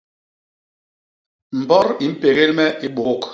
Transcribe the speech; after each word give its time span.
Mbot 1.59 1.89
i 2.03 2.07
mpégél 2.13 2.51
me 2.57 2.65
i 2.85 2.87
bôbôk. 2.95 3.23